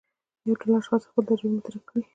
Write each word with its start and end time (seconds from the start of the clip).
یوه 0.45 0.57
ډله 0.59 0.75
اشخاص 0.81 1.01
خپلې 1.09 1.25
تجربې 1.29 1.55
مطرح 1.57 1.81
کوي. 1.89 2.03